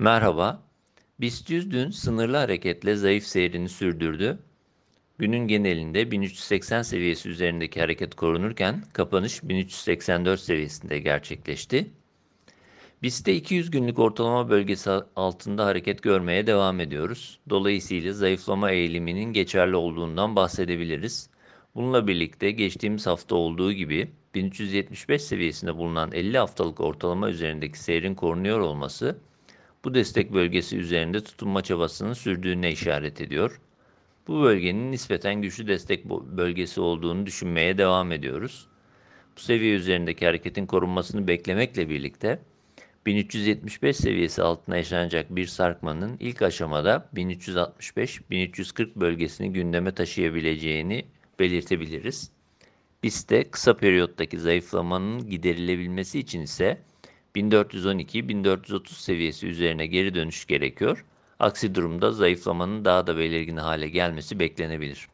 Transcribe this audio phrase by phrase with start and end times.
[0.00, 0.62] Merhaba.
[1.20, 4.38] BIST 100 dün sınırlı hareketle zayıf seyrini sürdürdü.
[5.18, 11.90] Günün genelinde 1380 seviyesi üzerindeki hareket korunurken kapanış 1384 seviyesinde gerçekleşti.
[13.02, 17.38] BIST'te 200 günlük ortalama bölgesi altında hareket görmeye devam ediyoruz.
[17.50, 21.30] Dolayısıyla zayıflama eğiliminin geçerli olduğundan bahsedebiliriz.
[21.74, 28.60] Bununla birlikte geçtiğimiz hafta olduğu gibi 1375 seviyesinde bulunan 50 haftalık ortalama üzerindeki seyrin korunuyor
[28.60, 29.18] olması
[29.88, 33.60] bu destek bölgesi üzerinde tutunma çabasının sürdüğüne işaret ediyor.
[34.26, 38.66] Bu bölgenin nispeten güçlü destek bölgesi olduğunu düşünmeye devam ediyoruz.
[39.36, 42.38] Bu seviye üzerindeki hareketin korunmasını beklemekle birlikte
[43.06, 51.04] 1375 seviyesi altına yaşanacak bir sarkmanın ilk aşamada 1365-1340 bölgesini gündeme taşıyabileceğini
[51.38, 52.30] belirtebiliriz.
[53.02, 56.82] BIST'te kısa periyottaki zayıflamanın giderilebilmesi için ise
[57.36, 61.04] 1412-1430 seviyesi üzerine geri dönüş gerekiyor.
[61.38, 65.08] Aksi durumda zayıflamanın daha da belirgin hale gelmesi beklenebilir.